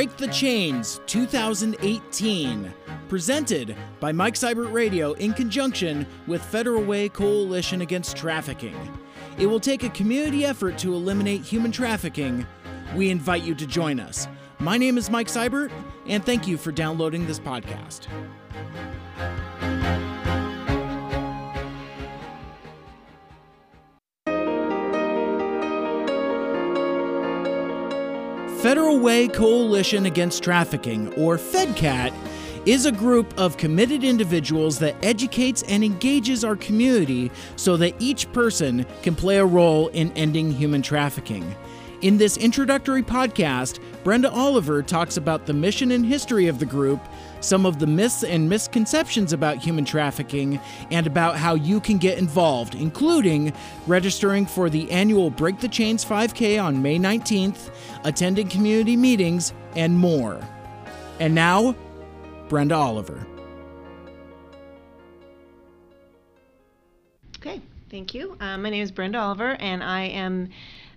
[0.00, 2.72] Break the Chains 2018,
[3.10, 8.74] presented by Mike Seibert Radio in conjunction with Federal Way Coalition Against Trafficking.
[9.36, 12.46] It will take a community effort to eliminate human trafficking.
[12.96, 14.26] We invite you to join us.
[14.58, 15.70] My name is Mike Seibert,
[16.06, 18.06] and thank you for downloading this podcast.
[28.62, 32.12] Federal Way Coalition Against Trafficking, or FEDCAT,
[32.66, 38.30] is a group of committed individuals that educates and engages our community so that each
[38.34, 41.56] person can play a role in ending human trafficking.
[42.02, 47.00] In this introductory podcast, Brenda Oliver talks about the mission and history of the group,
[47.40, 52.18] some of the myths and misconceptions about human trafficking, and about how you can get
[52.18, 53.52] involved, including
[53.86, 57.70] registering for the annual Break the Chains 5K on May 19th,
[58.04, 60.40] attending community meetings, and more.
[61.18, 61.74] And now,
[62.48, 63.26] Brenda Oliver.
[67.36, 68.36] Okay, thank you.
[68.40, 70.50] Uh, my name is Brenda Oliver, and I am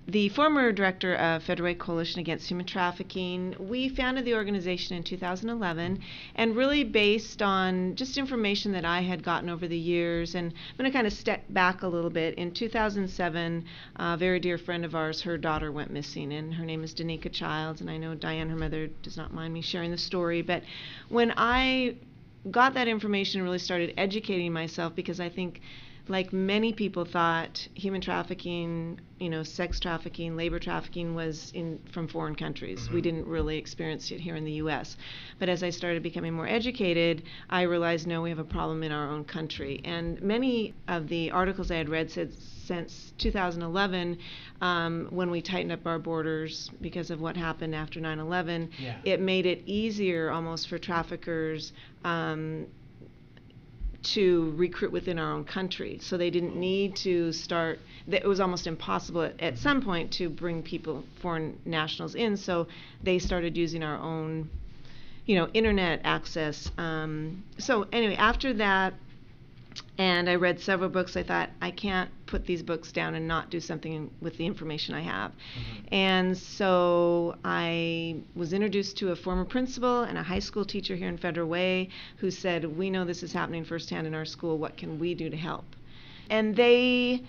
[0.08, 3.56] the former director of Federal Coalition Against Human Trafficking.
[3.58, 6.00] We founded the organization in 2011
[6.36, 10.36] and really based on just information that I had gotten over the years.
[10.36, 12.36] And I'm going to kind of step back a little bit.
[12.36, 13.66] In 2007,
[13.96, 17.32] a very dear friend of ours, her daughter went missing, and her name is Danica
[17.32, 17.80] Childs.
[17.80, 20.42] And I know Diane, her mother, does not mind me sharing the story.
[20.42, 20.64] But
[21.08, 21.96] when I
[22.52, 25.62] got that information and really started educating myself, because I think
[26.10, 32.10] like many people thought human trafficking, you know, sex trafficking, labor trafficking was in from
[32.10, 32.82] foreign countries.
[32.82, 32.94] Mm-hmm.
[32.94, 34.98] We didn't really experience it here in the US.
[35.40, 38.92] But as I started becoming more educated, I realized no, we have a problem in
[38.92, 39.80] our own country.
[39.86, 42.34] And many of the articles I had read said
[42.66, 44.18] since 2011,
[44.62, 48.98] um, when we tightened up our borders because of what happened after 9 11, yeah.
[49.06, 51.72] it made it easier almost for traffickers.
[52.04, 52.68] Um,
[54.04, 55.98] to recruit within our own country.
[56.02, 60.30] So they didn't need to start, it was almost impossible at, at some point to
[60.30, 62.38] bring people, foreign nationals in.
[62.38, 62.68] So
[63.02, 64.50] they started using our own,
[65.26, 66.70] you know, internet access.
[66.78, 68.94] Um, so anyway, after that,
[69.98, 71.16] and I read several books.
[71.16, 74.96] I thought I can't put these books down and not do something with the information
[74.96, 75.32] I have.
[75.32, 75.94] Mm-hmm.
[75.94, 81.10] And so I was introduced to a former principal and a high school teacher here
[81.10, 84.58] in Federal Way who said, "We know this is happening firsthand in our school.
[84.58, 85.76] What can we do to help?"
[86.30, 87.22] And they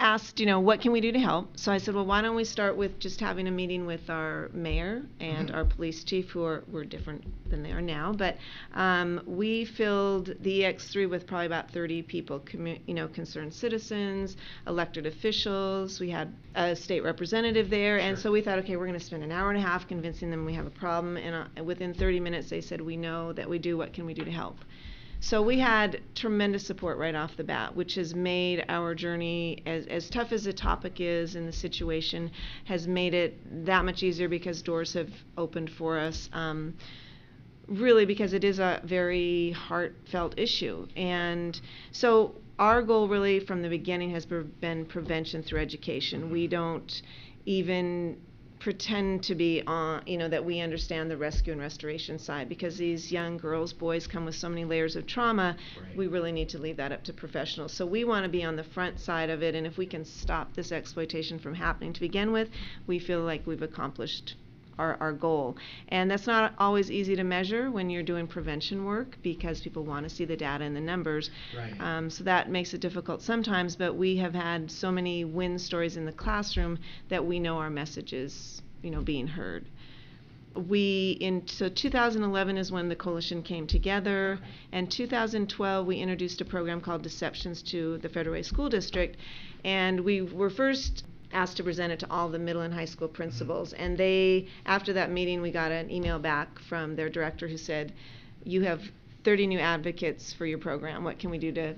[0.00, 1.58] asked, you know, what can we do to help?
[1.58, 4.50] So I said, well, why don't we start with just having a meeting with our
[4.54, 5.56] mayor and mm-hmm.
[5.56, 8.12] our police chief, who are were different than they are now.
[8.12, 8.38] But
[8.74, 14.36] um, we filled the EX3 with probably about 30 people, commu- you know, concerned citizens,
[14.66, 16.00] elected officials.
[16.00, 18.08] We had a state representative there, sure.
[18.08, 20.30] and so we thought, okay, we're going to spend an hour and a half convincing
[20.30, 21.18] them we have a problem.
[21.18, 23.76] And uh, within 30 minutes, they said, we know that we do.
[23.76, 24.56] What can we do to help?
[25.22, 29.86] So we had tremendous support right off the bat, which has made our journey, as,
[29.86, 32.30] as tough as the topic is and the situation,
[32.64, 36.30] has made it that much easier because doors have opened for us.
[36.32, 36.74] Um,
[37.68, 40.88] really, because it is a very heartfelt issue.
[40.96, 41.60] And
[41.92, 46.30] so our goal, really, from the beginning, has been prevention through education.
[46.30, 47.02] We don't
[47.44, 48.16] even
[48.60, 52.76] pretend to be on, you know, that we understand the rescue and restoration side because
[52.76, 55.56] these young girls, boys come with so many layers of trauma.
[55.80, 55.96] Right.
[55.96, 57.72] We really need to leave that up to professionals.
[57.72, 60.04] So we want to be on the front side of it, and if we can
[60.04, 62.50] stop this exploitation from happening to begin with,
[62.86, 64.36] we feel like we've accomplished
[64.80, 65.56] our, our goal.
[65.88, 70.08] And that's not always easy to measure when you're doing prevention work because people want
[70.08, 71.30] to see the data and the numbers.
[71.56, 71.78] Right.
[71.80, 75.96] Um, so that makes it difficult sometimes, but we have had so many win stories
[75.96, 76.78] in the classroom
[77.10, 79.66] that we know our message is, you know, being heard
[80.54, 84.36] we in so 2011 is when the coalition came together
[84.72, 89.16] and 2012 we introduced a program called deceptions to the federal way school district
[89.64, 93.08] and we were first asked to present it to all the middle and high school
[93.08, 93.72] principals.
[93.72, 97.92] And they, after that meeting, we got an email back from their director who said,
[98.44, 98.82] You have
[99.24, 101.04] 30 new advocates for your program.
[101.04, 101.74] What can we do to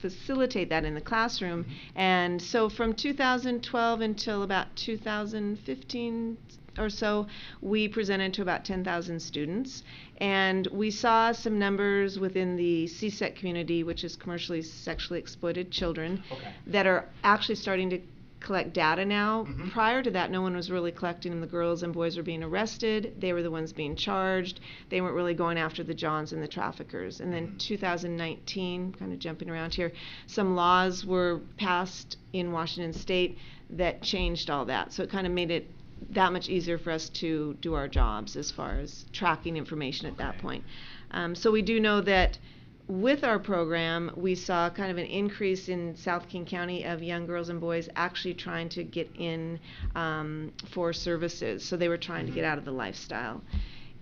[0.00, 1.66] facilitate that in the classroom?
[1.94, 6.36] And so from 2012 until about 2015
[6.78, 7.26] or so,
[7.62, 9.82] we presented to about 10,000 students.
[10.18, 16.22] And we saw some numbers within the CSEC community, which is commercially sexually exploited children,
[16.32, 16.48] okay.
[16.66, 18.00] that are actually starting to
[18.44, 19.44] collect data now.
[19.44, 19.70] Mm-hmm.
[19.70, 21.40] Prior to that, no one was really collecting them.
[21.40, 23.14] The girls and boys were being arrested.
[23.18, 24.60] They were the ones being charged.
[24.90, 27.20] They weren't really going after the Johns and the traffickers.
[27.20, 27.56] And then mm-hmm.
[27.56, 29.92] 2019, kind of jumping around here,
[30.26, 33.38] some laws were passed in Washington State
[33.70, 34.92] that changed all that.
[34.92, 35.66] So it kind of made it
[36.10, 40.18] that much easier for us to do our jobs as far as tracking information at
[40.18, 40.64] that point.
[41.12, 42.38] Um, so we do know that
[42.86, 47.26] with our program, we saw kind of an increase in South King County of young
[47.26, 49.58] girls and boys actually trying to get in
[49.94, 51.64] um, for services.
[51.64, 53.42] So they were trying to get out of the lifestyle.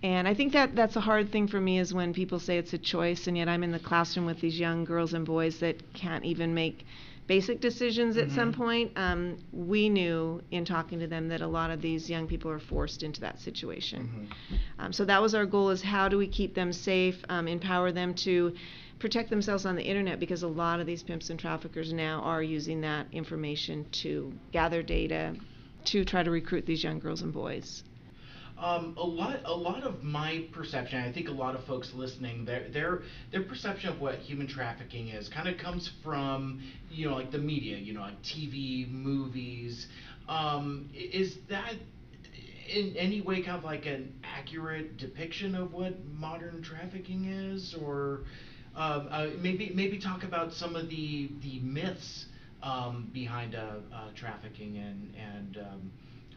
[0.03, 2.73] And I think that that's a hard thing for me is when people say it's
[2.73, 5.93] a choice, and yet I'm in the classroom with these young girls and boys that
[5.95, 6.85] can't even make
[7.27, 8.57] basic decisions at some Mhm.
[8.57, 8.93] point.
[8.97, 12.59] Um, we knew in talking to them that a lot of these young people are
[12.59, 14.29] forced into that situation.
[14.51, 14.59] Mhm.
[14.79, 17.93] Um, so that was our goal: is how do we keep them safe, um, empower
[17.93, 18.55] them to
[18.99, 22.43] protect themselves on the internet because a lot of these pimps and traffickers now are
[22.43, 25.35] using that information to gather data
[25.85, 27.83] to try to recruit these young girls and boys.
[28.63, 32.45] Um, a lot, a lot of my perception, I think a lot of folks listening,
[32.45, 33.01] their their
[33.33, 37.39] their perception of what human trafficking is, kind of comes from, you know, like the
[37.39, 39.89] media, you know, like TV, movies.
[40.29, 41.75] Um, is that
[42.69, 48.21] in any way kind of like an accurate depiction of what modern trafficking is, or
[48.77, 52.27] um, uh, maybe maybe talk about some of the the myths
[52.63, 55.59] um, behind uh, uh, trafficking and and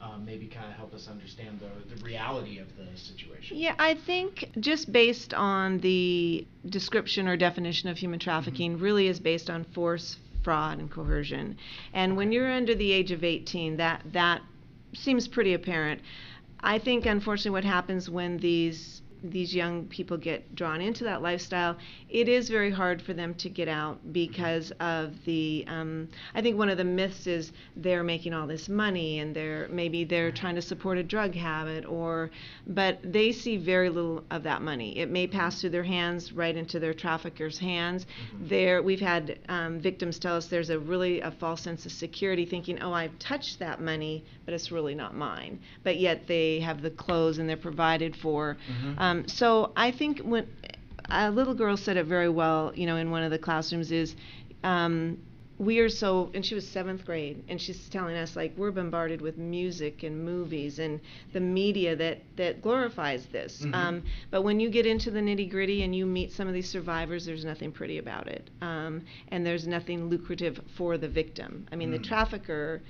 [0.06, 3.58] um, maybe kind of help us understand the, the reality of the situation.
[3.58, 9.20] Yeah, I think just based on the description or definition of human trafficking, really is
[9.20, 11.58] based on force, fraud, and coercion.
[11.94, 14.42] And when you're under the age of 18, that that
[14.94, 16.02] seems pretty apparent.
[16.60, 19.02] I think, unfortunately, what happens when these
[19.32, 21.78] these young people get drawn into that lifestyle,
[22.10, 25.64] it is very hard for them to get out because of the.
[25.68, 29.68] Um, I think one of the myths is they're making all this money and they're
[29.72, 32.32] maybe they're trying to support a drug habit or,
[32.68, 34.98] but they see very little of that money.
[34.98, 38.06] It may pass through their hands right into their traffickers' hands.
[38.06, 38.50] Mhm.
[38.50, 42.46] There, we've had um, victims tell us there's a really a false sense of security,
[42.46, 45.60] thinking, oh, I've touched that money, but it's really not mine.
[45.84, 48.58] But yet they have the clothes and they're provided for.
[48.70, 48.96] Mhm.
[49.00, 50.48] Um, so I think when
[51.10, 54.16] a little girl said it very well, you know, in one of the classrooms is.
[54.64, 55.18] Um,
[55.58, 59.22] we are so, and she was seventh grade, and she's telling us like we're bombarded
[59.22, 61.00] with music and movies and
[61.32, 63.62] the media that that glorifies this.
[63.62, 63.74] Mhm.
[63.74, 66.70] Um, but when you get into the nitty gritty and you meet some of these
[66.70, 71.66] survivors, there's nothing pretty about it, um, and there's nothing lucrative for the victim.
[71.72, 72.04] I mean, the Mm.
[72.04, 72.82] trafficker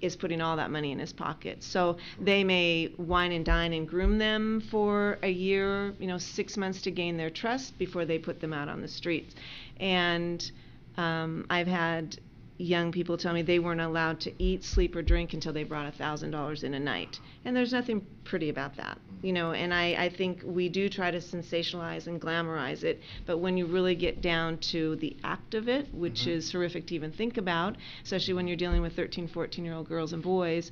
[0.00, 1.62] is putting all that money in his pocket.
[1.62, 6.56] So they may wine and dine and groom them for a year, you know, six
[6.56, 9.34] months to gain their trust before they put them out on the streets.
[9.78, 10.50] And
[10.96, 12.18] um, I've had
[12.58, 15.86] young people tell me they weren't allowed to eat, sleep, or drink until they brought
[15.86, 17.18] a thousand dollars in a night.
[17.44, 19.52] And there's nothing pretty about that, you know.
[19.52, 23.66] And I, I think we do try to sensationalize and glamorize it, but when you
[23.66, 26.28] really get down to the act of it, which Mhm.
[26.28, 29.88] is horrific to even think about, especially when you're dealing with 13, 14 year old
[29.88, 30.70] girls and boys,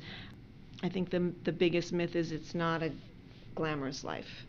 [0.85, 2.93] I think the the biggest myth is it's not a
[3.55, 4.47] glamorous life.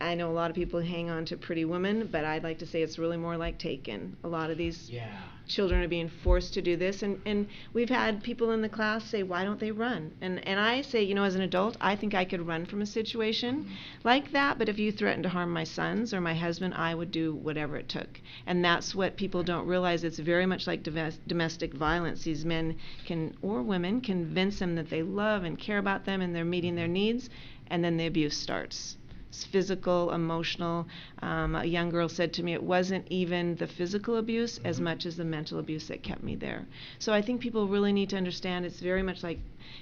[0.00, 2.66] I- know a lot of people hang on to Pretty Woman, but I'd like to
[2.66, 4.16] say it's really more like Taken.
[4.24, 5.06] A lot of these Yeah.
[5.46, 9.04] children are being forced to do this and, and we've had people in the class
[9.04, 10.12] say why don't they run?
[10.20, 12.82] And and i say you know as an adult i think i could run from
[12.82, 13.72] a situation mm-hmm.
[14.04, 17.10] like that but if you threatened to harm my sons or my husband i would
[17.10, 18.20] do whatever it took.
[18.46, 20.04] And that's what people don't realize.
[20.04, 22.22] It's very much like domes- domestic violence.
[22.22, 22.76] These men
[23.06, 26.76] can or women convince them that they love and care about them and they're meeting
[26.76, 26.92] their mm-hmm.
[26.92, 27.30] needs
[27.70, 28.96] and then the abuse starts
[29.32, 30.86] physical, emotional.
[31.22, 34.84] Um, a young girl said to me, it wasn't even the physical abuse as Mhm.
[34.84, 36.66] much as the mental abuse that kept me there.
[36.98, 39.38] So I think people really need to understand it's very much like,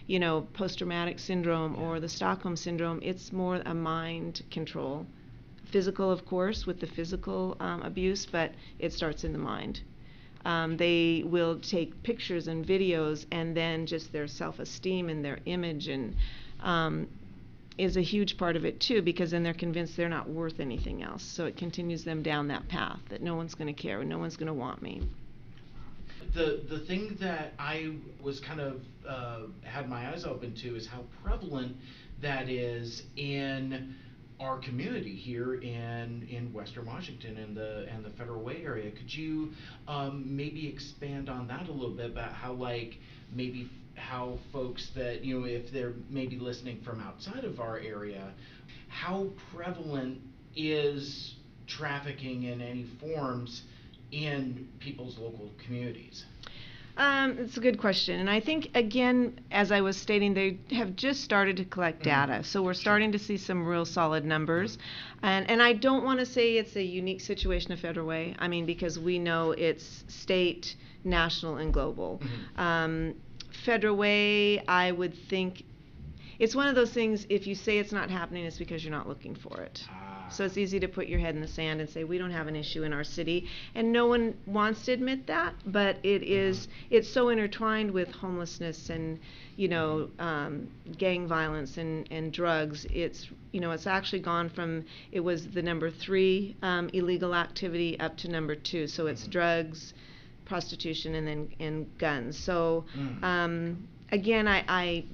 [0.07, 3.01] you know, post traumatic syndrome or the Stockholm syndrome.
[3.03, 5.07] It's more a mind control.
[5.65, 9.81] Physical, of course, with the physical um, abuse, but it starts in the mind.
[10.45, 15.41] Um, they will take pictures and videos, and then just their self esteem and their
[15.47, 16.15] image and
[16.61, 17.09] um,
[17.79, 21.03] is a huge part of it too because then they're convinced they're not worth anything
[21.03, 21.23] else.
[21.23, 24.19] So it continues them down that path that no one's going to care and no
[24.19, 25.03] one's going to want me.
[26.35, 30.87] The the thing that I was kind of uh, had my eyes open to is
[30.87, 31.77] how prevalent
[32.21, 33.95] that is in
[34.41, 38.91] our community here in in Western Washington and the and the Federal Way area.
[38.91, 39.53] Could you
[39.87, 42.99] um, maybe expand on that a little bit about how like
[43.35, 48.33] maybe how folks that you know if they're maybe listening from outside of our area,
[48.89, 50.21] how prevalent
[50.57, 51.37] is
[51.67, 53.63] trafficking in any forms
[54.11, 56.25] in people's local communities?
[56.97, 58.19] Um, it's a good question.
[58.19, 62.05] And I think, again, as I was stating, they have just started to collect Mhm.
[62.05, 62.43] data.
[62.43, 64.79] So we're starting to see some real solid numbers.
[65.23, 68.35] And, and I don't want to say it's a unique situation of Federal Way.
[68.41, 70.75] I mean, because we know it's state,
[71.05, 72.21] national, and global.
[72.21, 72.61] Mhm.
[72.61, 73.15] Um,
[73.65, 75.65] Federal Way, I would think,
[76.39, 77.27] it's one of those things.
[77.29, 79.87] If you say it's not happening, it's because you're not looking for it.
[79.91, 80.09] Ah.
[80.31, 82.49] So it's easy to put your head in the sand and say we don't have
[82.49, 85.55] an issue in our city, and no one wants to admit that.
[85.67, 89.19] But it is it's so intertwined with homelessness and
[89.57, 92.87] you know um, gang violence and and drugs.
[92.93, 97.99] It's you know it's actually gone from it was the number three um, illegal activity
[97.99, 98.87] up to number two.
[98.87, 99.95] So it's drugs,
[100.49, 102.39] prostitution, and then and guns.
[102.39, 103.23] So Mm.
[103.25, 104.65] um, again, I.
[104.69, 105.05] I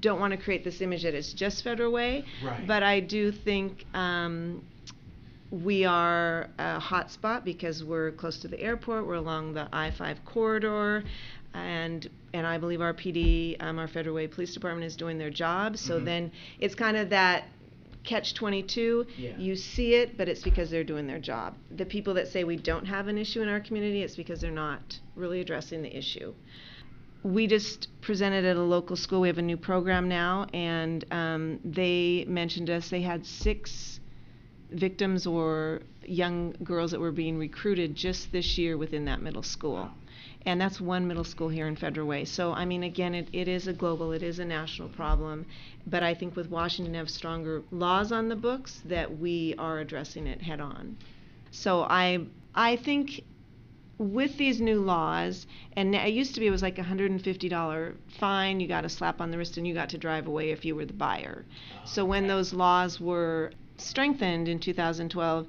[0.00, 2.66] don't want to create this image that it's just Federal Way, Right.
[2.66, 4.62] but I do think um,
[5.50, 9.06] we are a hot spot because we're close to the airport.
[9.06, 11.04] We're along the I-5 corridor,
[11.52, 15.30] and and I believe our PD, um, our Federal Way Police Department, is doing their
[15.30, 15.76] job.
[15.76, 16.04] So Mhm.
[16.04, 17.44] then it's kind of that
[18.04, 19.36] catch 22 Yeah.
[19.38, 22.56] you see it but it's because they're doing their job the people that say we
[22.56, 26.34] don't have an issue in our community it's because they're not really addressing the issue
[27.22, 29.22] we just presented at a local school.
[29.22, 32.90] We have a new program now, and um, they mentioned us.
[32.90, 33.98] They had six
[34.70, 39.88] victims or young girls that were being recruited just this year within that middle school.
[40.46, 42.24] And that's one middle school here in Federal Way.
[42.24, 45.46] So, I mean, again, it, it is a global, it is a national problem.
[45.86, 50.26] But I think with Washington have stronger laws on the books that we are addressing
[50.26, 50.96] it head on.
[51.50, 53.22] So I I think
[53.98, 58.60] with these new laws, and it used to be it was like a $150 fine,
[58.60, 60.74] you got a slap on the wrist, and you got to drive away if you
[60.74, 61.44] were the buyer.
[61.84, 65.46] So when those laws were strengthened in 2012,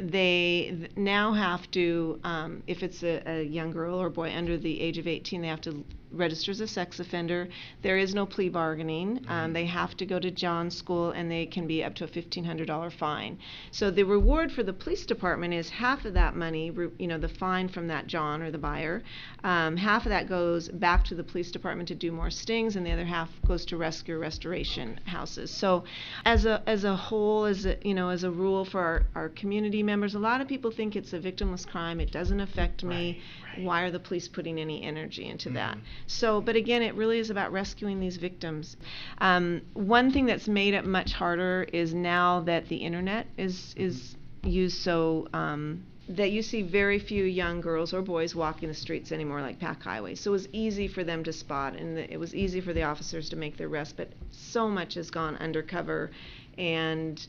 [0.00, 4.80] they now have to, um, if it's a, a young girl or boy under the
[4.80, 7.48] age of 18, they have to register as a sex offender.
[7.82, 9.24] There is no plea bargaining.
[9.28, 12.08] Um, they have to go to John's school, and they can be up to a
[12.08, 13.38] $1,500 fine.
[13.70, 17.18] So the reward for the police department is half of that money, re- you know,
[17.18, 19.02] the fine from that John or the buyer.
[19.44, 22.86] Um, half of that goes back to the police department to do more stings, and
[22.86, 25.50] the other half goes to rescue restoration houses.
[25.50, 25.84] So,
[26.24, 29.28] as a as a whole, as a you know, as a rule for our, our
[29.30, 32.00] community members, a lot of people think it's a victimless crime.
[32.00, 33.20] It doesn't affect me.
[33.46, 33.64] Right, right.
[33.64, 35.76] Why are the police putting any energy into that?
[35.76, 35.80] Mhm.
[36.06, 38.76] So, but again, it really is about rescuing these victims.
[39.18, 44.16] Um, one thing that's made it much harder is now that the internet is is
[44.42, 49.12] used so um, that you see very few young girls or boys walking the streets
[49.12, 50.20] anymore like Pac highways.
[50.20, 52.82] So it was easy for them to spot, and the, it was easy for the
[52.82, 53.96] officers to make their arrest.
[53.96, 56.10] But so much has gone undercover,
[56.58, 57.24] and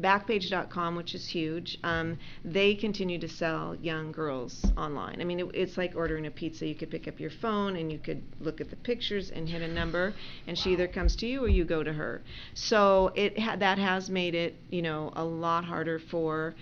[0.00, 5.20] Backpage.com, which is huge, um, they continue to sell young girls online.
[5.20, 6.66] I mean, it, it's like ordering a pizza.
[6.66, 9.60] You could pick up your phone and you could look at the pictures and hit
[9.62, 10.14] a number,
[10.46, 12.22] and she either comes to you or you go to her.
[12.54, 16.54] So it ha- that has made it, you know, a lot harder for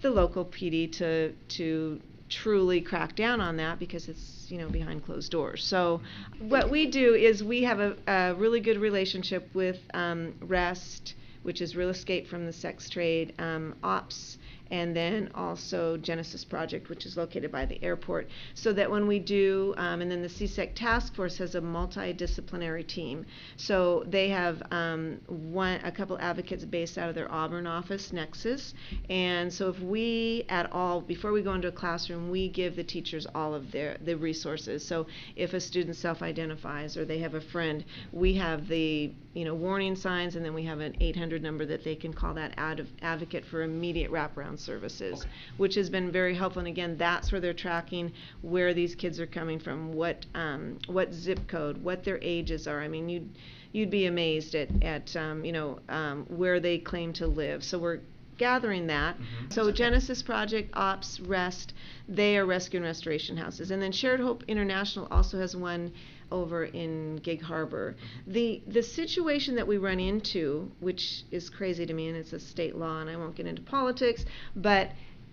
[0.00, 5.04] the local PD to to truly crack down on that because it's you know behind
[5.04, 5.62] closed doors.
[5.62, 6.00] So
[6.38, 11.60] what we do is we have a, a really good relationship with um, REST, which
[11.60, 14.38] is Real Escape from the Sex Trade, um, Ops,
[14.72, 18.26] and then also Genesis Project, which is located by the airport.
[18.54, 22.86] So that when we do, um, and then the CSEC Task Force has a multidisciplinary
[22.86, 23.26] team.
[23.58, 28.72] So they have um, one, a couple advocates based out of their Auburn office, Nexus.
[29.10, 32.84] And so if we at all, before we go into a classroom, we give the
[32.84, 34.82] teachers all of their the resources.
[34.82, 39.54] So if a student self-identifies or they have a friend, we have the you know
[39.54, 42.86] warning signs, and then we have an 800 number that they can call that ad-
[43.02, 45.30] advocate for immediate wraparound services, Okay.
[45.56, 46.60] which has been very helpful.
[46.60, 51.12] And again, that's where they're tracking where these kids are coming from, what um, what
[51.12, 52.80] zip code, what their ages are.
[52.80, 53.28] I mean, you'd
[53.72, 57.62] you'd be amazed at at um, you know um, where they claim to live.
[57.64, 58.00] So we're
[58.38, 59.16] gathering that.
[59.18, 59.52] Mhm.
[59.52, 61.74] So Genesis Project, Ops, Rest,
[62.08, 63.70] they are rescue and restoration houses.
[63.70, 65.92] And then Shared Hope International also has one
[66.32, 67.94] over in Gig Harbor.
[68.26, 72.40] The the situation that we run into, which is crazy to me, and it's a
[72.40, 74.24] state law, and I won't get into politics,
[74.56, 74.90] but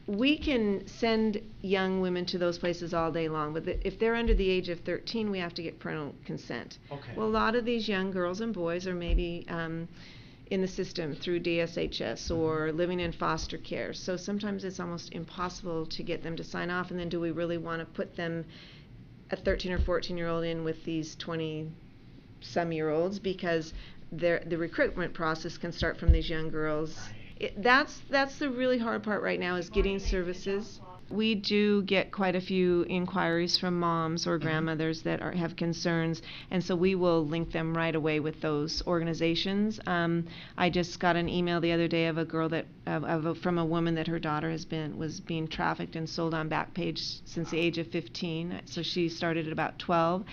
[0.07, 4.15] we can send young women to those places all day long, but the- if they're
[4.15, 6.79] under the age of 13, we have to get parental consent.
[6.91, 7.11] Okay.
[7.15, 9.87] Well, a lot of these young girls and boys are maybe um,
[10.49, 13.93] in the system through DSHS or living in foster care.
[13.93, 16.89] So sometimes it's almost impossible to get them to sign off.
[16.89, 18.45] And then do we really want to put them,
[19.31, 21.71] a 13 or 14 year old, in with these 20
[22.41, 23.73] some year olds because
[24.11, 26.97] their the recruitment process can start from these young girls.
[27.39, 30.79] It, that's that's the really hard part right now is getting services.
[31.09, 34.41] We do get quite a few inquiries from moms or Mhm.
[34.43, 38.83] grandmothers that are, have concerns, and so we will link them right away with those
[38.85, 39.79] organizations.
[39.87, 40.25] Um,
[40.57, 43.35] I just got an email the other day of a girl that of, of a,
[43.35, 47.21] from a woman that her daughter has been was being trafficked and sold on Backpage
[47.25, 48.61] since the age of 15.
[48.65, 50.23] So she started at about 12,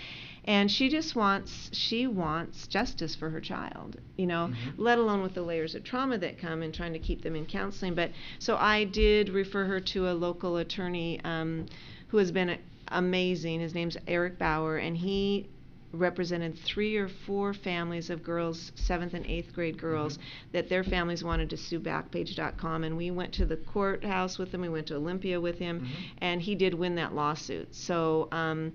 [0.46, 3.96] and she just wants she wants justice for her child.
[4.16, 4.74] You know, Mhm.
[4.78, 7.46] let alone with the layers of trauma that come and trying to keep them in
[7.46, 7.94] counseling.
[7.94, 11.66] But so I did refer her to a local attorney um,
[12.08, 13.60] who has been amazing.
[13.60, 15.46] His name's Erik Bauer, and he
[15.92, 20.18] represented three or four families of girls, seventh and eighth grade girls,
[20.52, 22.84] that their families wanted to sue Backpage.com.
[22.84, 25.86] And we went to the courthouse with him, we went to Olympia with him, Mhm.
[26.18, 27.74] and he did win that lawsuit.
[27.74, 28.72] So um,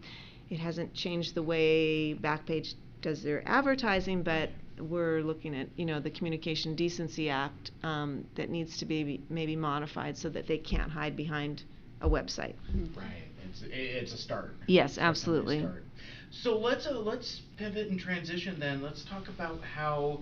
[0.51, 5.99] it hasn't changed the way Backpage does their advertising, but we're looking at you know
[5.99, 10.91] the Communication Decency Act um, that needs to be maybe modified so that they can't
[10.91, 11.63] hide behind
[12.01, 12.55] a website.
[12.95, 13.23] Right.
[13.49, 14.51] It's it's a start.
[14.67, 15.59] Yes, absolutely.
[15.59, 15.83] start.
[16.31, 18.81] So let's uh, let's pivot and transition then.
[18.81, 20.19] Let's talk about how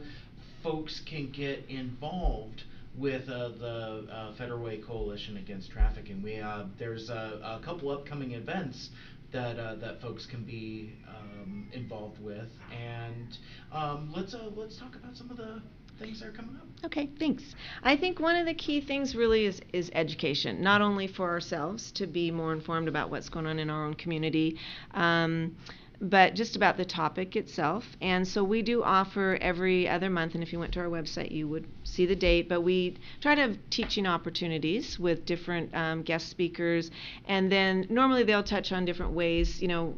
[0.62, 2.64] folks can get involved
[2.98, 6.22] with uh, the uh, Federal Way Coalition Against Trafficking.
[6.22, 8.90] We uh, there's a, a couple upcoming events
[9.32, 13.38] that uh, that folks can be um, involved with, and
[13.72, 15.62] um, let's uh, let's talk about some of the
[16.00, 16.68] things that are coming up.
[16.86, 17.44] Okay, thanks.
[17.84, 21.92] I think one of the key things really is, is education, not only for ourselves
[21.94, 24.58] to be more informed about what's going on in our own community,
[24.94, 25.56] um,
[26.02, 27.98] but just about the topic itself.
[28.02, 31.32] And so we do offer every other month, and if you went to our website,
[31.32, 36.04] you would see the date, but we try to have teaching opportunities with different um,
[36.04, 36.92] guest speakers,
[37.28, 39.96] and then normally they'll touch on different ways, you know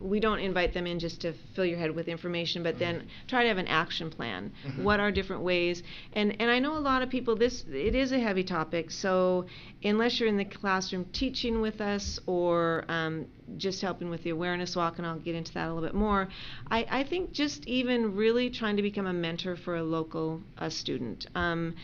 [0.00, 3.06] we don't invite them in just to fill your head with information, but then Mhm.
[3.28, 4.52] try to have an action plan.
[4.66, 4.78] Mhm.
[4.82, 5.82] What are different ways?
[6.12, 7.36] And and I know a lot of people.
[7.36, 9.46] This it is a heavy topic, so
[9.82, 14.74] unless you're in the classroom teaching with us or um, just helping with the awareness
[14.74, 16.28] walk, and I'll get into that a little bit more.
[16.70, 20.70] I, I think just even really trying to become a mentor for a local uh,
[20.70, 21.26] student.
[21.34, 21.74] Um,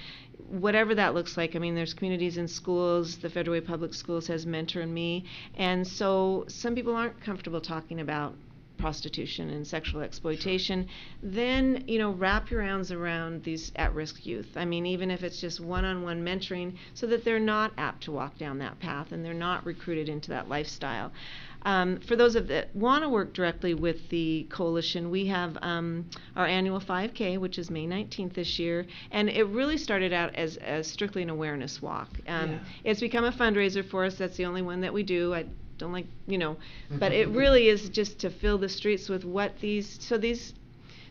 [0.50, 1.54] whatever that looks like.
[1.54, 3.16] I mean, there's communities in schools.
[3.19, 5.25] The Federal Way Public Schools has Mentor and Me,
[5.57, 8.35] and so some people aren't comfortable talking about
[8.80, 10.89] prostitution and sexual exploitation.
[11.23, 14.56] Then you know, wrap your arms around these at-risk youth.
[14.56, 18.39] I mean, even if it's just one-on-one mentoring, so that they're not apt to walk
[18.39, 21.13] down that path and they're not recruited into that lifestyle.
[21.62, 26.08] Um, for those of that want to work directly with the coalition, we have um,
[26.36, 30.56] our annual 5K, which is May 19th this year, and it really started out as,
[30.58, 32.08] as strictly an awareness walk.
[32.26, 32.58] Um, Yeah.
[32.84, 34.14] It's become a fundraiser for us.
[34.16, 35.34] That's the only one that we do.
[35.34, 35.44] I
[35.78, 36.56] don't like, you know,
[36.90, 39.99] but it really is just to fill the streets with what these.
[40.00, 40.54] So these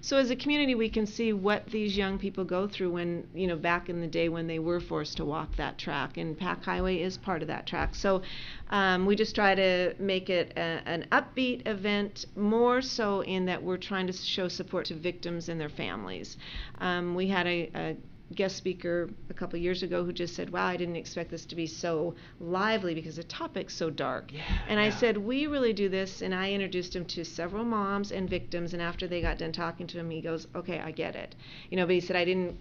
[0.01, 3.47] so as a community, we can see what these young people go through when, you
[3.47, 6.63] know, back in the day when they were forced to walk that track, and Pac
[6.63, 7.95] Highway is part of that track.
[7.95, 8.21] So
[8.69, 13.61] um, we just try to make it a, an upbeat event, more so in that
[13.61, 16.37] we're trying to show support to victims and their families.
[16.79, 17.97] Um, we had a, a
[18.35, 21.55] guest speaker a couple years ago who just said, "Wow, I didn't expect this to
[21.55, 25.89] be so lively because the topic's so dark." Yeah, and I said, "We really do
[25.89, 28.73] this." And I introduced him to several moms and victims.
[28.73, 31.35] And after they got done talking to him, he goes, "Okay, I get it."
[31.69, 32.57] You know, but he said, "I didn't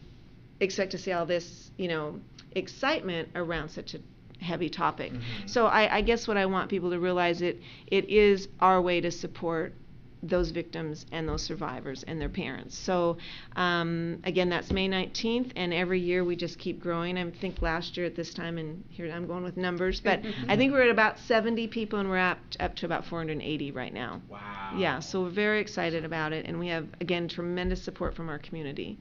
[0.61, 2.21] expect to see all this, you know,
[2.53, 4.01] excitement around such a."
[4.41, 5.51] heavy topic Mhm.
[5.51, 9.01] so I, I guess what i want people to realize it it is our way
[9.01, 9.75] to support
[10.23, 12.77] those victims and those survivors and their parents.
[12.77, 13.19] So,
[13.57, 17.17] um, again, that's May 19th, and every year we just keep growing.
[17.17, 20.57] I think last year at this time, and here I'm going with numbers, but I
[20.57, 24.21] think we're at about 70 people, and we're up, up to about 480 right now.
[24.29, 24.75] Wow.
[24.77, 28.39] Yeah, so we're very excited about it, and we have, again, tremendous support from our
[28.39, 28.99] community.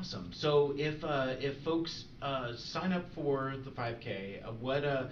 [0.00, 0.30] Awesome.
[0.32, 5.08] So if uh, if folks uh, sign up for the 5K, uh, what uh,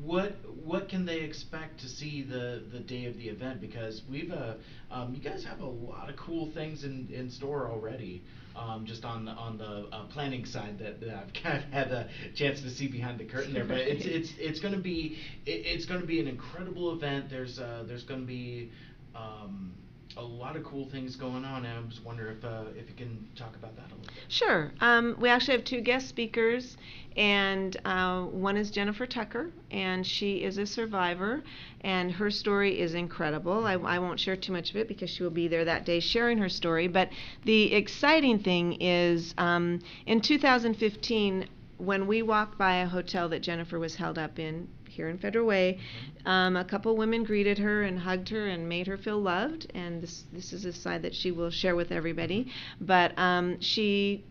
[0.00, 0.32] what
[0.64, 3.60] what can they expect to see the the day of the event?
[3.60, 4.54] Because we've uh,
[4.90, 8.22] um, you guys have a lot of cool things in, in store already.
[8.54, 11.90] Um, just on the, on the uh, planning side that, that I've kind of had
[11.90, 15.16] a chance to see behind the curtain there, but it's it's it's going to be
[15.46, 17.30] it, it's going to be an incredible event.
[17.30, 18.68] There's uh, there's going to be
[19.14, 19.72] um,
[20.16, 22.94] a lot of cool things going on, and I was wondering if uh, if you
[22.96, 24.24] can talk about that a little bit.
[24.28, 24.72] Sure.
[24.80, 26.76] Um, we actually have two guest speakers,
[27.16, 31.42] and uh, one is Jennifer Tucker, and she is a survivor,
[31.82, 33.66] and her story is incredible.
[33.66, 36.00] I, I won't share too much of it because she will be there that day
[36.00, 36.88] sharing her story.
[36.88, 37.10] But
[37.44, 41.48] the exciting thing is um, in 2015,
[41.78, 45.46] when we walked by a hotel that Jennifer was held up in here in Federal
[45.46, 45.78] Way,
[46.26, 49.70] um, a couple women greeted her and hugged her and made her feel loved.
[49.74, 52.52] And this this is a side that she will share with everybody.
[52.80, 54.24] But um, she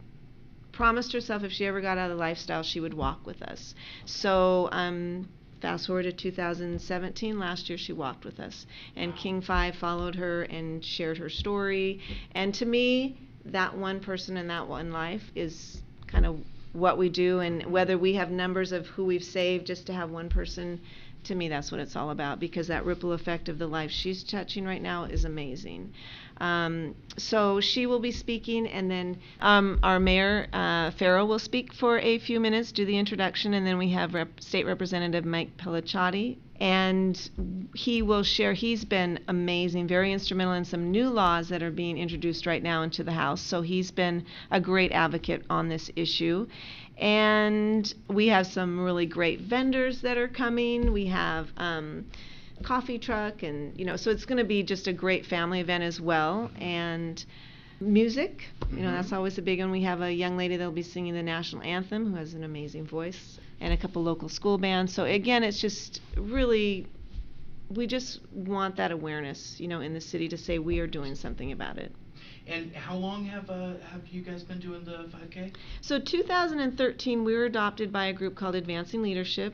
[0.72, 3.76] promised herself if she ever got out of the lifestyle, she would walk with us.
[4.06, 4.70] So.
[4.72, 5.28] Um,
[5.62, 8.66] Fast forward to 2017, last year she walked with us.
[8.96, 12.00] And King Five followed her and shared her story.
[12.34, 16.40] And to me, that one person in that one life is kind of
[16.74, 17.40] what we do.
[17.40, 20.82] And whether we have numbers of who we've saved just to have one person
[21.26, 24.24] to me, that's what it's all about because that ripple effect of the life she's
[24.24, 25.94] touching right now is amazing.
[26.40, 31.74] Um, so she will be speaking, and then um, our mayor, uh, Ferrell, will speak
[31.74, 35.56] for a few minutes, do the introduction, and then we have Rep- State Representative Mike
[35.58, 36.38] Pellicciotti.
[36.62, 41.72] And he will share, he's been amazing, very instrumental in some new laws that are
[41.72, 43.42] being introduced right now into the House.
[43.42, 46.46] So he's been a great advocate on this issue.
[47.00, 50.94] And we have some really great vendors that are coming.
[50.94, 52.06] We have um,
[52.62, 55.84] coffee truck, and you know, so it's going to be just a great family event
[55.84, 56.52] as well.
[56.60, 57.26] And
[57.80, 59.72] music, you know, that's always a big one.
[59.72, 62.86] We have a young lady that'll be singing the national anthem who has an amazing
[62.86, 64.94] voice, and a couple local school bands.
[64.94, 66.88] So again, it's just really.
[67.70, 71.16] We just want that awareness, you know, in the city to say we are doing
[71.16, 71.96] something about it.
[72.48, 75.54] And how long have uh, have you guys been doing the 5K?
[75.80, 79.54] So 2013, we were adopted by a group called Advancing Leadership,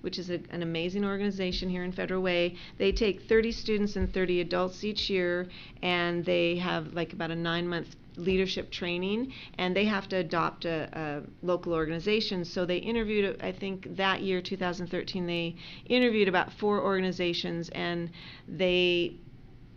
[0.00, 2.56] which is a, an amazing organization here in Federal Way.
[2.78, 5.48] They take 30 students and 30 adults each year,
[5.82, 10.88] and they have like about a nine-month leadership training, and they have to adopt a,
[10.92, 12.44] a, local organization.
[12.44, 18.10] So they interviewed, I think that year, 2013, they interviewed about four organizations, and
[18.46, 19.14] they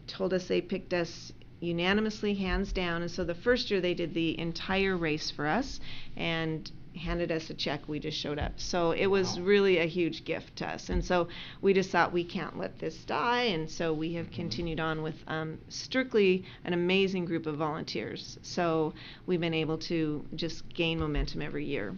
[0.07, 3.03] told us they picked us unanimously, hands down.
[3.03, 5.79] And so the first year they did the entire race for us
[6.17, 7.87] and handed us a check.
[7.87, 8.53] We just showed up.
[8.57, 9.45] So it was wow.
[9.45, 10.89] really a huge gift to us.
[10.89, 11.27] And so
[11.61, 13.43] we just thought we can't let this die.
[13.43, 18.37] And so we have continued on with um, strictly an amazing group of volunteers.
[18.41, 18.93] So
[19.25, 21.95] we've been able to just gain momentum every year.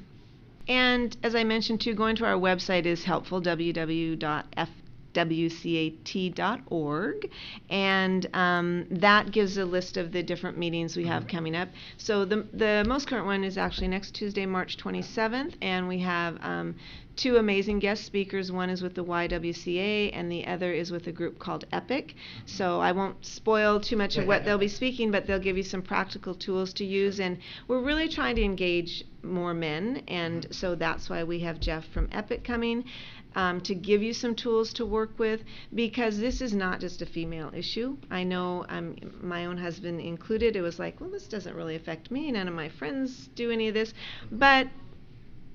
[0.68, 4.70] And as I mentioned too, going to our website is helpful www.f
[5.14, 6.10] wcat.org,
[7.70, 11.70] and um, that gives a list of the different meetings we have coming up.
[11.98, 16.38] So the the most current one is actually next Tuesday, March 27th, and we have
[16.42, 16.76] um,
[17.16, 18.52] two amazing guest speakers.
[18.52, 22.16] One is with the YWCA, and the other is with a group called EPIK.
[22.46, 25.64] So I won't spoil too much of what they'll be speaking, but they'll give you
[25.64, 27.20] some practical tools to use.
[27.20, 31.86] And we're really trying to engage more men, and so that's why we have Jeff
[31.94, 32.84] from EPIK coming
[33.36, 35.44] um, to give you some tools to work with
[35.74, 37.98] because this is not just a female issue.
[38.12, 40.56] I know um, my own husband included.
[40.56, 42.32] It was like, well, this doesn't really affect me.
[42.32, 43.94] None of my friends do any of this.
[44.32, 44.68] But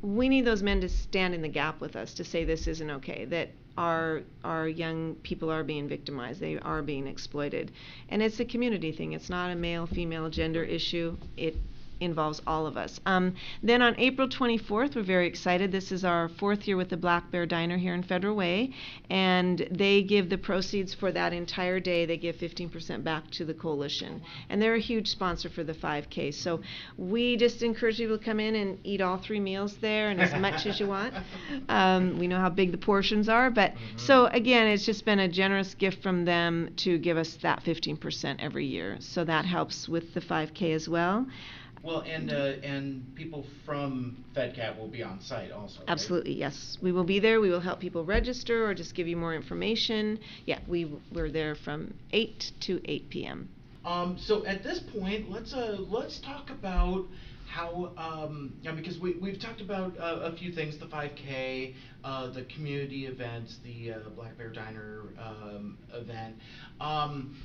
[0.03, 2.91] we need those men to stand in the gap with us to say this isn't
[2.91, 7.71] okay, that our our young people are being victimized, they are being exploited.
[8.09, 9.13] And it's a community thing.
[9.13, 11.17] It's not a male female gender issue.
[11.37, 11.57] It
[12.01, 13.01] involves all of us.
[13.07, 15.73] Um, then on April 24th, we're very excited.
[15.73, 18.73] This is our fourth year with the Black Bear Diner here in Federal Way,
[19.11, 22.07] and they give the proceeds for that entire day.
[22.07, 26.35] They give 15% back to the coalition, and they're a huge sponsor for the 5K.
[26.35, 26.61] So
[26.97, 30.35] we just encourage people to come in and eat all three meals there and as
[30.41, 31.15] much as you want.
[31.69, 33.99] Um, we know how big the portions are, but mm-hmm.
[33.99, 38.37] so again, it's just been a generous gift from them to give us that 15%
[38.39, 38.97] every year.
[39.01, 41.27] So that helps with the 5K as well.
[41.83, 45.89] Well, and, uh, and people from FedCat will be on site also, right?
[45.89, 46.77] Absolutely, yes.
[46.83, 47.41] We will be there.
[47.41, 50.19] We will help people register or just give you more information.
[50.45, 53.49] Yeah, we, we're there from 8 to 8 p.m.
[53.85, 57.07] Um, so at this point, let's, uh, let's talk about
[57.49, 62.31] how, um, yeah, because we, we've talked about uh, a few things, the 5K, uh,
[62.31, 66.37] the community events, the uh, Black Bear Diner um, event.
[66.81, 67.37] Um,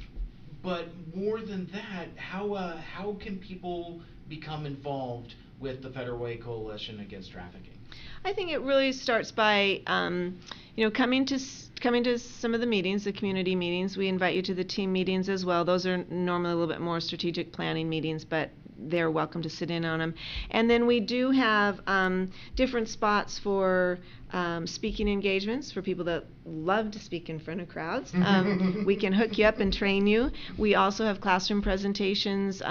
[0.61, 6.37] but more than that, how, uh, how can people become involved with the Federal Way
[6.37, 7.77] Coalition Against Trafficking?
[8.25, 10.39] I think it really starts by, um,
[10.75, 11.39] you know, coming to
[11.81, 13.97] coming to some of the meetings, the community meetings.
[13.97, 15.65] We invite you to the team meetings as well.
[15.65, 19.69] Those are normally a little bit more strategic planning meetings, but they're welcome to sit
[19.69, 20.13] in on them.
[20.51, 23.99] And then we do have um, different spots for
[24.31, 28.11] um, speaking engagements for people that love to speak in front of crowds.
[28.23, 30.31] Um, we can hook you up and train you.
[30.57, 32.61] We also have classroom presentations.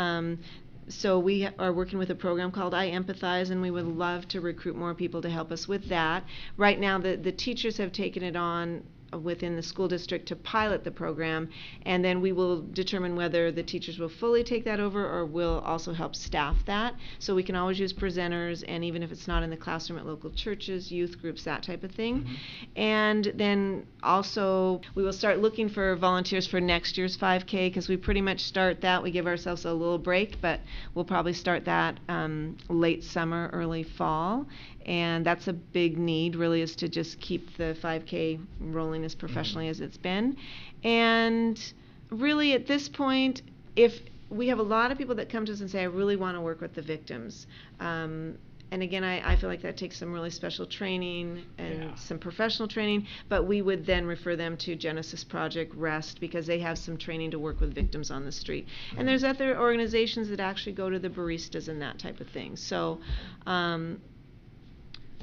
[0.89, 4.77] So we are working with a program called iEmpathize, and we would love to recruit
[4.77, 6.25] more people to help us with that.
[6.57, 8.83] Right now, the, the teachers have taken it on
[9.21, 11.49] within the school district to pilot the program,
[11.85, 15.61] and then we will determine whether the teachers will fully take that over or will
[15.65, 16.95] also help staff that.
[17.19, 20.07] So we can always use presenters, and even if it's not in the classroom at
[20.07, 22.23] local churches, youth groups, that type of thing.
[22.23, 22.81] Mm-hmm.
[22.81, 27.97] And then also we will start looking for volunteers for next year's 5K because we
[27.97, 29.03] pretty much start that.
[29.03, 30.61] We give ourselves a little break, but
[30.95, 34.47] we'll probably start that um, late summer, early fall
[34.87, 39.67] and that's a big need really is to just keep the 5k rolling as professionally
[39.67, 39.71] mm-hmm.
[39.71, 40.37] as it's been
[40.85, 41.73] and
[42.11, 43.43] really at this point
[43.77, 46.17] if we have a lot of people that come to us and say i really
[46.17, 47.47] want to work with the victims
[47.81, 48.37] um,
[48.73, 51.95] and again, I, I feel like that takes some really special training and Yeah.
[51.95, 56.59] some professional training, but we would then refer them to Genesis Project Rest because they
[56.61, 58.67] have some training to work with victims on the street.
[58.97, 62.57] And there's other organizations that actually go to the baristas and that type of thing.
[62.57, 62.99] So,
[63.47, 64.01] um,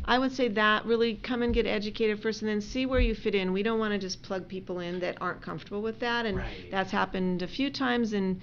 [0.09, 3.13] I would say that really come and get educated first and then see where you
[3.13, 3.53] fit in.
[3.53, 6.25] We don't want to just plug people in that aren't comfortable with that.
[6.25, 6.71] And Right.
[6.71, 8.41] that's happened a few times and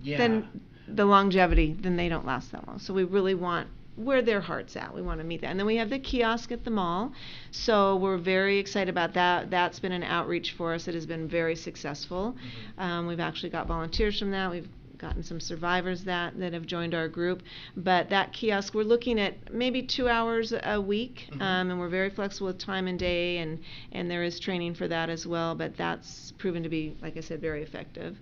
[0.00, 0.18] Yeah.
[0.18, 0.48] then
[0.86, 2.78] the longevity, then they don't last that long.
[2.78, 4.94] So we really want where their heart's at.
[4.94, 5.48] We want to meet that.
[5.48, 7.12] And then we have the kiosk at the mall.
[7.50, 9.50] So we're very excited about that.
[9.50, 12.36] That's been an outreach for us It has been very successful.
[12.78, 12.82] Mhm.
[12.82, 14.50] Um, we've actually got volunteers from that.
[14.52, 14.68] We've
[15.00, 17.42] gotten some survivors that that have joined our group.
[17.76, 21.42] But that kiosk, we're looking at maybe two hours a week, Mhm.
[21.42, 23.58] um, and we're very flexible with time and day, and
[23.92, 25.54] and there is training for that as well.
[25.54, 28.18] But that's proven to be, like I said, very effective.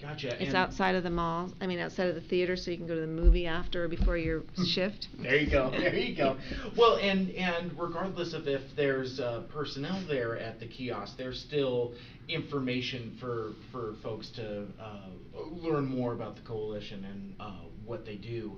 [0.00, 0.34] Gotcha.
[0.40, 1.52] It's and- outside of the mall.
[1.60, 3.88] I mean, outside of the theater, so you can go to the movie after or
[3.88, 5.08] before your shift.
[5.18, 5.70] There you go.
[5.70, 6.36] There you go.
[6.76, 11.92] Well, and and regardless of if there's uh, personnel there at the kiosk, there's still
[12.28, 15.08] information for for folks to uh,
[15.50, 17.52] learn more about the coalition and uh,
[17.84, 18.56] what they do.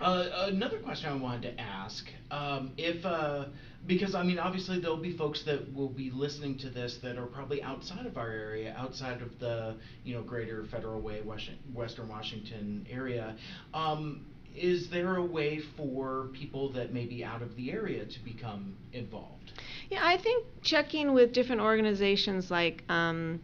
[0.00, 3.44] Uh, another question I wanted to ask, um, if uh,
[3.86, 7.26] because I mean obviously there'll be folks that will be listening to this that are
[7.26, 12.86] probably outside of our area, outside of the you know greater Federal Way, Western Washington
[12.90, 13.36] area.
[13.74, 18.24] Um, is there a way for people that may be out of the area to
[18.24, 19.52] become involved?
[19.90, 23.40] Yeah, I think checking with different organizations like um,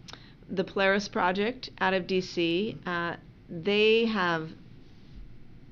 [0.50, 3.16] the Polaris Project out of DC, uh,
[3.48, 4.50] they have.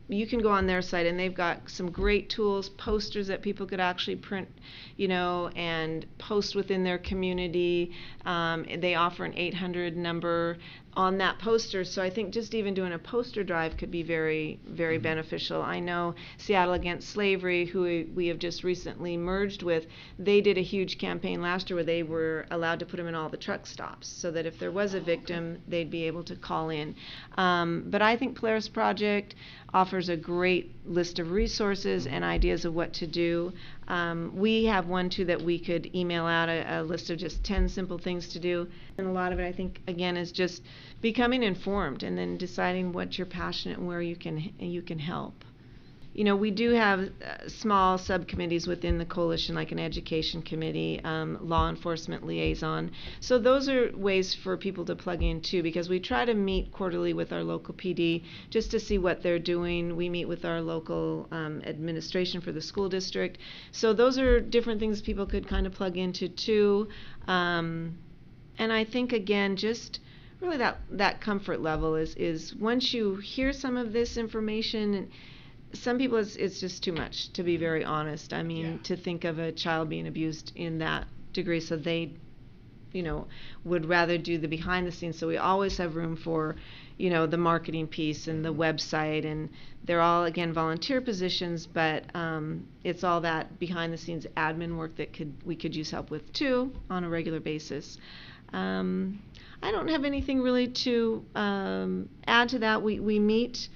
[0.09, 3.67] You can go on their site and they've got some great tools, posters that people
[3.67, 4.49] could actually print,
[4.97, 7.93] you know, and post within their community.
[8.25, 10.59] Um, they offer an 800 number
[10.97, 14.59] on that poster, so I think just even doing a poster drive could be very,
[14.67, 15.03] very Mhm.
[15.03, 15.61] beneficial.
[15.61, 19.87] I know Seattle Against Slavery, who we, we have just recently merged with,
[20.19, 23.15] they did a huge campaign last year where they were allowed to put them in
[23.15, 26.35] all the truck stops, so that if there was a victim, they'd be able to
[26.35, 26.95] call in.
[27.37, 29.35] Um, but I think Polaris Project
[29.75, 33.53] offers a great list of resources and ideas of what to do.
[33.89, 37.45] Um, we have one too that we could email out a, a list of just
[37.45, 38.69] 10 simple things to do.
[38.99, 40.63] And a lot of it, I think, again, is just
[41.01, 45.45] becoming informed and then deciding what you're passionate and where you can you can help.
[46.17, 50.99] You know, we do have uh, small subcommittees within the coalition, like an education committee,
[51.05, 52.91] um, law enforcement liaison.
[53.21, 56.73] So those are ways for people to plug in too, because we try to meet
[56.73, 59.95] quarterly with our local PD just to see what they're doing.
[59.95, 63.37] We meet with our local um, administration for the school district.
[63.71, 66.89] So those are different things people could kind of plug into too.
[67.29, 67.99] Um,
[68.57, 70.01] and I think again, just
[70.41, 75.09] really that that comfort level is is once you hear some of this information and
[75.73, 78.33] some people it's, it's just too much to be very honest.
[78.33, 78.79] I mean Yeah.
[78.85, 82.13] to think of a child being abused in that degree so they
[82.93, 83.27] you know
[83.65, 85.19] would rather do the behind the scenes.
[85.19, 86.57] So we always have room for
[86.97, 89.51] you know the marketing piece and the website and
[89.85, 94.97] they're all again volunteer positions but um, it's all that behind the scenes admin work
[94.97, 97.99] that could we could use help with too on a regular basis.
[98.53, 99.21] Um,
[99.63, 102.83] I don't have anything really to um, add to that.
[102.83, 103.69] We, we meet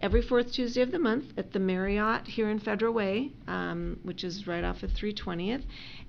[0.00, 4.24] every fourth Tuesday of the month at the Marriott here in Federal Way, um, which
[4.24, 5.64] is right off of 320th,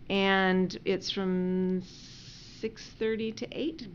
[0.10, 1.82] and it's from
[2.62, 3.88] 6:30 to 8.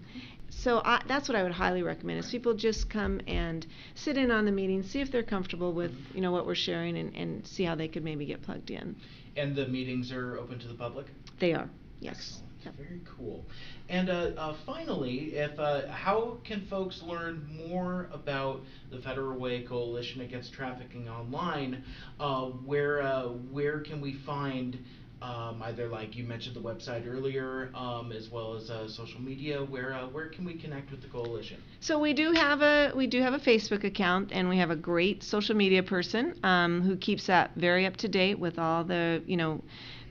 [0.51, 4.31] So I, that's what I would highly recommend is people just come and sit in
[4.31, 7.47] on the meeting, see if they're comfortable with you know what we're sharing, and, and
[7.47, 8.97] see how they could maybe get plugged in.
[9.37, 11.07] And the meetings are open to the public?
[11.41, 11.69] They are,
[12.01, 12.17] yes.
[12.17, 12.54] Excellent.
[12.73, 13.45] Very cool.
[13.89, 19.63] And uh, uh, finally, if uh, how can folks learn more about the Federal Way
[19.63, 21.85] Coalition Against Trafficking online?
[22.19, 24.79] Uh, where uh, where can we find
[25.23, 29.63] um, either like you mentioned the website earlier, um, as well as uh, social media?
[29.63, 31.59] Where uh, where can we connect with the coalition?
[31.81, 34.77] So we do have a we do have a Facebook account, and we have a
[34.77, 39.23] great social media person um, who keeps that very up to date with all the
[39.27, 39.63] you know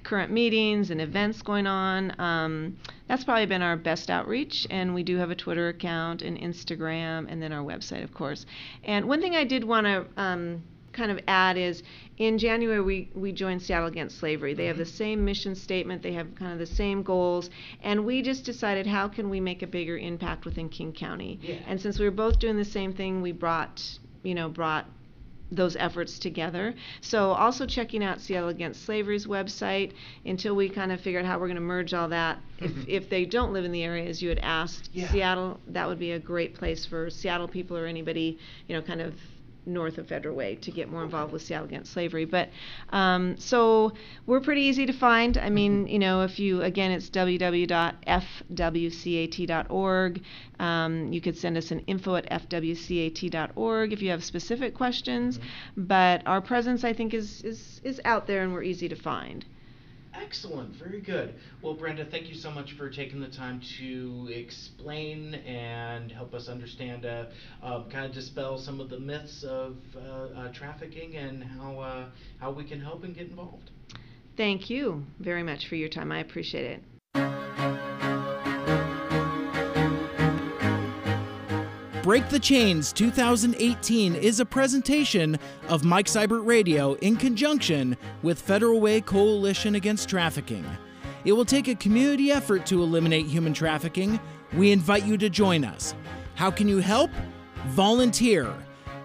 [0.04, 2.20] current meetings and events going on.
[2.20, 6.38] Um, that's probably been our best outreach, and we do have a Twitter account and
[6.38, 8.46] Instagram, and then our website, of course.
[8.84, 11.84] And one thing I did want to um, kind of add is
[12.18, 14.54] in January we, we joined Seattle Against Slavery.
[14.54, 14.98] They have the Mhm.
[14.98, 17.50] same mission statement, they have kind of the same goals,
[17.82, 21.40] and we just decided how can we make a bigger impact within King County.
[21.42, 21.56] Yeah.
[21.68, 23.82] And since we were both doing the same thing, we brought,
[24.22, 24.86] you know, brought
[25.56, 26.74] those efforts together.
[27.02, 29.94] So also checking out Seattle Against Slavery's website
[30.26, 32.40] until we kind of figure out how we're going to merge all that.
[32.60, 32.86] If, Mhm.
[32.88, 35.10] if they don't live in the area, as you had asked, Yeah.
[35.12, 38.38] Seattle, that would be a great place for Seattle people or anybody,
[38.68, 39.14] you know, kind of
[39.66, 42.26] north of Federal Way to get more involved with Seattle Against Slavery.
[42.26, 42.50] But
[42.90, 43.94] um, so
[44.26, 45.38] we're pretty easy to find.
[45.38, 47.72] I mean, you know, if you again, it's www.fwcat.org.
[50.60, 55.40] Um, you could send us an info at fwcat.org if you have specific questions.
[55.76, 59.46] But our presence, I think, is is is out there, and we're easy to find.
[60.14, 61.34] Excellent, very good.
[61.62, 66.48] Well, Brenda, thank you so much for taking the time to explain and help us
[66.48, 67.26] understand, uh,
[67.64, 72.06] uh, kind of dispel some of the myths of uh, uh trafficking and how uh,
[72.40, 73.72] how we can help and get involved.
[74.38, 76.12] Thank you very much for your time.
[76.12, 76.80] I appreciate
[77.16, 77.53] it.
[82.04, 85.40] Break the Chains 2018 is a presentation
[85.70, 90.66] of Mike Seibert Radio in conjunction with Federal Way Coalition Against Trafficking.
[91.24, 94.20] It will take a community effort to eliminate human trafficking.
[94.52, 95.96] We invite you to join us.
[96.36, 97.10] How can you help?
[97.68, 98.54] Volunteer.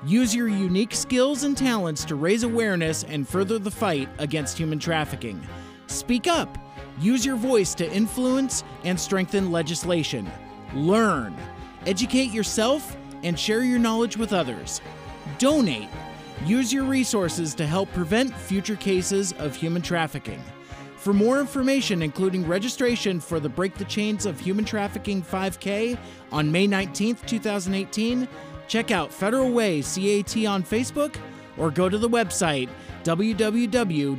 [0.05, 4.81] Use your unique skills and talents to raise awareness and further the fight against human
[4.81, 5.41] trafficking.
[5.87, 6.59] Speak up.
[7.01, 10.29] Use your voice to influence and strengthen legislation.
[10.75, 11.37] Learn.
[11.87, 14.81] Educate yourself and share your knowledge with others.
[15.39, 15.89] Donate.
[16.45, 20.43] Use your resources to help prevent future cases of human trafficking.
[20.97, 25.97] For more information, including registration for the Break the Chains of Human Trafficking 5K
[26.33, 28.29] on May 19th, 2018,
[28.67, 31.17] check out Federal Way CAT on Facebook
[31.57, 32.69] or go to the website
[33.05, 34.19] www.fwcat.com.